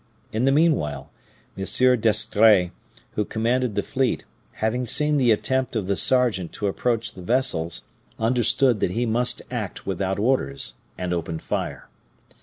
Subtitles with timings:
[0.33, 1.11] In the meanwhile,
[1.55, 1.61] M.
[1.99, 2.71] d'Estrees,
[3.11, 7.85] who commanded the fleet, having seen the attempt of the sergeant to approach the vessels,
[8.17, 11.87] understood that he must act without orders, and opened fire.